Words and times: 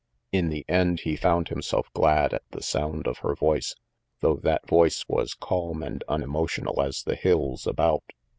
In 0.31 0.49
the 0.49 0.65
end, 0.67 1.01
he 1.01 1.15
found 1.15 1.49
himself 1.49 1.93
glad 1.93 2.33
at 2.33 2.41
the 2.49 2.63
sound 2.63 3.05
of 3.05 3.19
her 3.19 3.35
voice, 3.35 3.75
though 4.21 4.37
that 4.37 4.67
voice 4.67 5.05
was 5.07 5.35
calm 5.35 5.83
and 5.83 6.03
unemo 6.09 6.47
tional 6.49 6.83
as 6.83 7.03
the 7.03 7.13
hills 7.15 7.67
about. 7.67 8.05